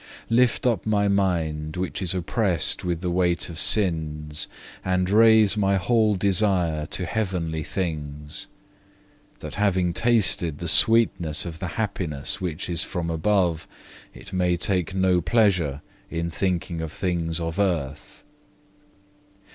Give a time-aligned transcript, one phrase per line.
[0.31, 4.47] Lift up my mind which is oppressed with the weight of sins,
[4.83, 8.47] and raise my whole desire to heavenly things;
[9.41, 13.67] that having tasted the sweetness of the happiness which is from above,
[14.11, 18.23] it may take no pleasure in thinking of things of earth.